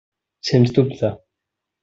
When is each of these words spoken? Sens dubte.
Sens 0.49 0.73
dubte. 0.77 1.09